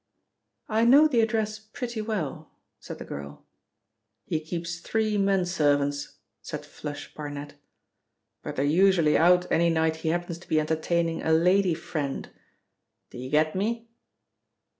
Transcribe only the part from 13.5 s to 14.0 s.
me?"